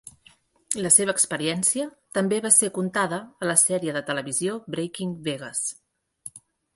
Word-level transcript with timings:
La 0.85 0.91
seva 0.93 1.13
experiència 1.17 1.83
també 2.17 2.39
va 2.45 2.51
ser 2.55 2.69
contada 2.77 3.19
a 3.45 3.49
la 3.49 3.57
sèrie 3.65 3.93
de 3.99 4.03
televisió 4.09 4.57
Breaking 4.77 5.13
Vegas. 5.29 5.63